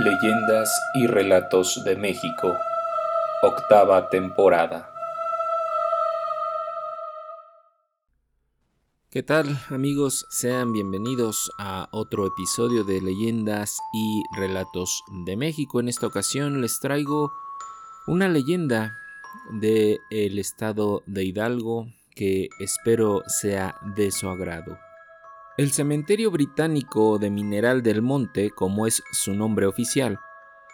Leyendas 0.00 0.80
y 0.94 1.06
Relatos 1.06 1.84
de 1.84 1.94
México, 1.94 2.56
octava 3.42 4.08
temporada. 4.08 4.90
¿Qué 9.10 9.22
tal 9.22 9.58
amigos? 9.68 10.24
Sean 10.30 10.72
bienvenidos 10.72 11.50
a 11.58 11.90
otro 11.92 12.26
episodio 12.26 12.84
de 12.84 13.02
Leyendas 13.02 13.76
y 13.92 14.22
Relatos 14.40 15.02
de 15.26 15.36
México. 15.36 15.80
En 15.80 15.90
esta 15.90 16.06
ocasión 16.06 16.62
les 16.62 16.80
traigo 16.80 17.30
una 18.06 18.28
leyenda 18.30 18.96
del 19.50 19.98
el 20.10 20.38
estado 20.38 21.02
de 21.04 21.24
Hidalgo 21.24 21.88
que 22.16 22.48
espero 22.58 23.22
sea 23.26 23.74
de 23.94 24.10
su 24.10 24.30
agrado. 24.30 24.78
El 25.60 25.72
cementerio 25.72 26.30
británico 26.30 27.18
de 27.18 27.28
Mineral 27.28 27.82
del 27.82 28.00
Monte, 28.00 28.50
como 28.50 28.86
es 28.86 29.02
su 29.12 29.34
nombre 29.34 29.66
oficial, 29.66 30.18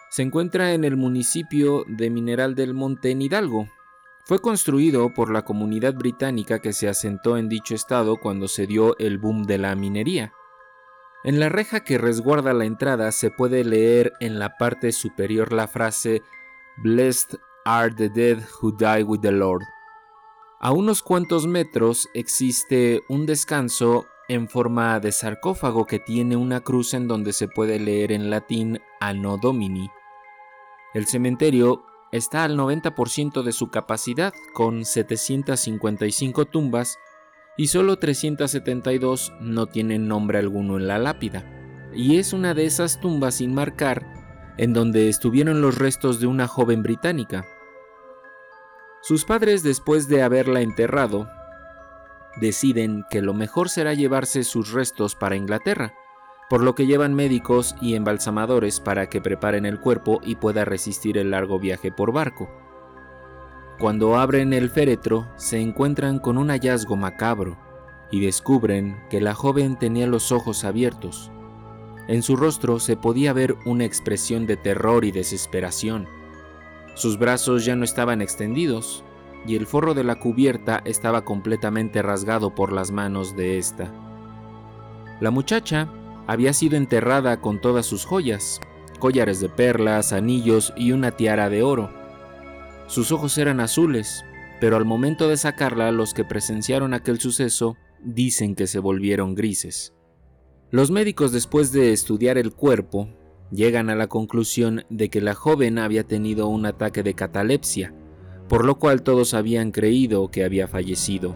se 0.09 0.21
encuentra 0.21 0.71
en 0.71 0.85
el 0.85 0.95
municipio 0.95 1.83
de 1.89 2.09
Mineral 2.09 2.55
del 2.55 2.73
Monte 2.73 3.11
en 3.11 3.21
Hidalgo. 3.21 3.67
Fue 4.23 4.39
construido 4.39 5.13
por 5.13 5.29
la 5.29 5.41
comunidad 5.41 5.93
británica 5.95 6.59
que 6.59 6.71
se 6.71 6.87
asentó 6.87 7.35
en 7.35 7.49
dicho 7.49 7.75
estado 7.75 8.15
cuando 8.15 8.47
se 8.47 8.65
dio 8.65 8.97
el 8.97 9.17
boom 9.17 9.43
de 9.43 9.57
la 9.57 9.75
minería. 9.75 10.31
En 11.25 11.41
la 11.41 11.49
reja 11.49 11.81
que 11.81 11.97
resguarda 11.97 12.53
la 12.53 12.63
entrada 12.63 13.11
se 13.11 13.29
puede 13.29 13.65
leer 13.65 14.13
en 14.21 14.39
la 14.39 14.55
parte 14.57 14.93
superior 14.93 15.51
la 15.51 15.67
frase 15.67 16.21
Blessed 16.77 17.35
are 17.65 17.93
the 17.93 18.07
dead 18.07 18.37
who 18.61 18.71
die 18.71 19.03
with 19.03 19.19
the 19.19 19.33
Lord. 19.33 19.63
A 20.61 20.71
unos 20.71 21.03
cuantos 21.03 21.45
metros 21.45 22.07
existe 22.13 23.01
un 23.09 23.25
descanso 23.25 24.07
en 24.27 24.49
forma 24.49 24.99
de 24.99 25.11
sarcófago 25.11 25.85
que 25.85 25.99
tiene 25.99 26.35
una 26.35 26.61
cruz 26.61 26.93
en 26.93 27.07
donde 27.07 27.33
se 27.33 27.47
puede 27.47 27.79
leer 27.79 28.11
en 28.11 28.29
latín 28.29 28.79
Anno 28.99 29.37
Domini. 29.37 29.89
El 30.93 31.05
cementerio 31.05 31.85
está 32.11 32.43
al 32.43 32.57
90% 32.57 33.43
de 33.43 33.51
su 33.51 33.69
capacidad, 33.69 34.33
con 34.53 34.85
755 34.85 36.45
tumbas, 36.45 36.97
y 37.57 37.67
solo 37.67 37.97
372 37.97 39.33
no 39.39 39.67
tienen 39.67 40.07
nombre 40.07 40.39
alguno 40.39 40.77
en 40.77 40.87
la 40.87 40.99
lápida. 40.99 41.45
Y 41.93 42.17
es 42.17 42.33
una 42.33 42.53
de 42.53 42.65
esas 42.65 42.99
tumbas 42.99 43.35
sin 43.35 43.53
marcar 43.53 44.05
en 44.57 44.73
donde 44.73 45.09
estuvieron 45.09 45.61
los 45.61 45.77
restos 45.77 46.19
de 46.19 46.27
una 46.27 46.47
joven 46.47 46.83
británica. 46.83 47.45
Sus 49.01 49.23
padres, 49.23 49.63
después 49.63 50.07
de 50.07 50.21
haberla 50.23 50.61
enterrado, 50.61 51.29
deciden 52.39 53.05
que 53.09 53.21
lo 53.21 53.33
mejor 53.33 53.69
será 53.69 53.93
llevarse 53.93 54.43
sus 54.43 54.71
restos 54.71 55.15
para 55.15 55.35
Inglaterra, 55.35 55.93
por 56.49 56.63
lo 56.63 56.75
que 56.75 56.85
llevan 56.85 57.13
médicos 57.13 57.75
y 57.81 57.95
embalsamadores 57.95 58.79
para 58.79 59.09
que 59.09 59.21
preparen 59.21 59.65
el 59.65 59.79
cuerpo 59.79 60.19
y 60.23 60.35
pueda 60.35 60.65
resistir 60.65 61.17
el 61.17 61.31
largo 61.31 61.59
viaje 61.59 61.91
por 61.91 62.11
barco. 62.13 62.49
Cuando 63.79 64.17
abren 64.17 64.53
el 64.53 64.69
féretro, 64.69 65.27
se 65.35 65.59
encuentran 65.59 66.19
con 66.19 66.37
un 66.37 66.49
hallazgo 66.49 66.95
macabro 66.95 67.57
y 68.11 68.21
descubren 68.21 68.97
que 69.09 69.21
la 69.21 69.35
joven 69.35 69.77
tenía 69.77 70.07
los 70.07 70.31
ojos 70.31 70.63
abiertos. 70.63 71.31
En 72.07 72.23
su 72.23 72.37
rostro 72.37 72.79
se 72.79 72.95
podía 72.95 73.33
ver 73.33 73.55
una 73.65 73.83
expresión 73.83 74.47
de 74.47 74.55
terror 74.55 75.03
y 75.03 75.11
desesperación. 75.11 76.07
Sus 76.95 77.19
brazos 77.19 77.65
ya 77.65 77.75
no 77.75 77.83
estaban 77.83 78.21
extendidos, 78.21 79.03
y 79.45 79.55
el 79.55 79.67
forro 79.67 79.93
de 79.93 80.03
la 80.03 80.15
cubierta 80.15 80.81
estaba 80.85 81.23
completamente 81.23 82.01
rasgado 82.01 82.55
por 82.55 82.73
las 82.73 82.91
manos 82.91 83.35
de 83.35 83.57
esta. 83.57 83.91
La 85.19 85.31
muchacha 85.31 85.89
había 86.27 86.53
sido 86.53 86.77
enterrada 86.77 87.39
con 87.41 87.61
todas 87.61 87.85
sus 87.85 88.05
joyas, 88.05 88.59
collares 88.99 89.39
de 89.39 89.49
perlas, 89.49 90.13
anillos 90.13 90.73
y 90.75 90.91
una 90.91 91.11
tiara 91.11 91.49
de 91.49 91.63
oro. 91.63 91.89
Sus 92.87 93.11
ojos 93.11 93.37
eran 93.37 93.59
azules, 93.59 94.23
pero 94.59 94.75
al 94.75 94.85
momento 94.85 95.27
de 95.27 95.37
sacarla 95.37 95.91
los 95.91 96.13
que 96.13 96.23
presenciaron 96.23 96.93
aquel 96.93 97.19
suceso 97.19 97.77
dicen 98.03 98.55
que 98.55 98.67
se 98.67 98.79
volvieron 98.79 99.35
grises. 99.35 99.93
Los 100.69 100.91
médicos 100.91 101.31
después 101.31 101.71
de 101.71 101.93
estudiar 101.93 102.37
el 102.37 102.53
cuerpo 102.53 103.09
llegan 103.51 103.89
a 103.89 103.95
la 103.95 104.07
conclusión 104.07 104.83
de 104.89 105.09
que 105.09 105.21
la 105.21 105.33
joven 105.33 105.79
había 105.79 106.03
tenido 106.03 106.47
un 106.47 106.65
ataque 106.65 107.03
de 107.03 107.13
catalepsia, 107.13 107.93
por 108.49 108.65
lo 108.65 108.79
cual 108.79 109.01
todos 109.01 109.33
habían 109.33 109.71
creído 109.71 110.29
que 110.29 110.43
había 110.43 110.67
fallecido. 110.67 111.35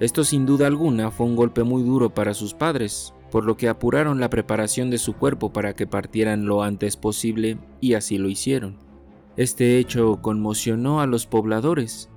Esto 0.00 0.24
sin 0.24 0.46
duda 0.46 0.66
alguna 0.66 1.10
fue 1.10 1.26
un 1.26 1.36
golpe 1.36 1.62
muy 1.62 1.82
duro 1.82 2.14
para 2.14 2.34
sus 2.34 2.54
padres, 2.54 3.14
por 3.30 3.44
lo 3.44 3.56
que 3.56 3.68
apuraron 3.68 4.20
la 4.20 4.30
preparación 4.30 4.90
de 4.90 4.98
su 4.98 5.14
cuerpo 5.14 5.52
para 5.52 5.74
que 5.74 5.86
partieran 5.86 6.46
lo 6.46 6.62
antes 6.62 6.96
posible 6.96 7.58
y 7.80 7.94
así 7.94 8.18
lo 8.18 8.28
hicieron. 8.28 8.76
Este 9.36 9.78
hecho 9.78 10.20
conmocionó 10.22 11.00
a 11.00 11.06
los 11.06 11.26
pobladores, 11.26 12.10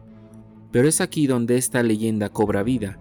pero 0.71 0.87
es 0.87 1.01
aquí 1.01 1.27
donde 1.27 1.57
esta 1.57 1.83
leyenda 1.83 2.29
cobra 2.29 2.63
vida, 2.63 2.97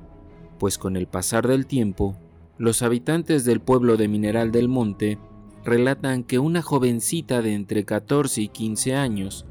pues 0.58 0.76
con 0.76 0.96
el 0.96 1.06
pasar 1.06 1.46
del 1.46 1.66
tiempo, 1.66 2.16
los 2.58 2.82
habitantes 2.82 3.44
del 3.44 3.60
pueblo 3.60 3.96
de 3.96 4.08
Mineral 4.08 4.52
del 4.52 4.68
Monte 4.68 5.18
relatan 5.64 6.24
que 6.24 6.38
una 6.38 6.62
jovencita 6.62 7.42
de 7.42 7.54
entre 7.54 7.84
14 7.84 8.42
y 8.42 8.48
15 8.48 8.94
años 8.94 9.46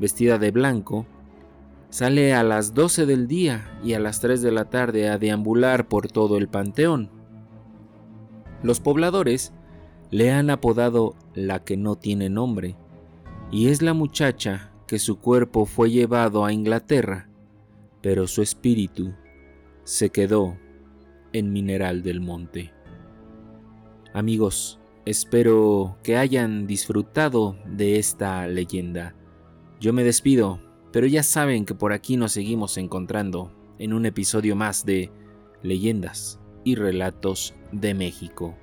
vestida 0.00 0.38
de 0.38 0.50
blanco, 0.50 1.06
sale 1.90 2.32
a 2.32 2.42
las 2.42 2.74
12 2.74 3.06
del 3.06 3.28
día 3.28 3.78
y 3.84 3.92
a 3.92 4.00
las 4.00 4.20
3 4.20 4.42
de 4.42 4.52
la 4.52 4.64
tarde 4.64 5.08
a 5.08 5.18
deambular 5.18 5.88
por 5.88 6.08
todo 6.08 6.38
el 6.38 6.48
panteón. 6.48 7.10
Los 8.62 8.80
pobladores 8.80 9.52
le 10.10 10.32
han 10.32 10.50
apodado 10.50 11.14
la 11.34 11.62
que 11.62 11.76
no 11.76 11.96
tiene 11.96 12.28
nombre, 12.28 12.76
y 13.50 13.68
es 13.68 13.82
la 13.82 13.94
muchacha 13.94 14.72
que 14.86 14.98
su 14.98 15.18
cuerpo 15.18 15.66
fue 15.66 15.90
llevado 15.90 16.44
a 16.44 16.52
Inglaterra, 16.52 17.28
pero 18.00 18.26
su 18.26 18.42
espíritu 18.42 19.12
se 19.84 20.10
quedó 20.10 20.56
en 21.32 21.52
Mineral 21.52 22.02
del 22.02 22.20
Monte. 22.20 22.72
Amigos, 24.12 24.80
espero 25.04 25.96
que 26.02 26.16
hayan 26.16 26.66
disfrutado 26.66 27.56
de 27.66 27.98
esta 27.98 28.46
leyenda. 28.48 29.14
Yo 29.80 29.94
me 29.94 30.04
despido, 30.04 30.60
pero 30.92 31.06
ya 31.06 31.22
saben 31.22 31.64
que 31.64 31.74
por 31.74 31.94
aquí 31.94 32.18
nos 32.18 32.32
seguimos 32.32 32.76
encontrando 32.76 33.50
en 33.78 33.94
un 33.94 34.04
episodio 34.04 34.54
más 34.54 34.84
de 34.84 35.10
Leyendas 35.62 36.38
y 36.64 36.74
Relatos 36.74 37.54
de 37.72 37.94
México. 37.94 38.54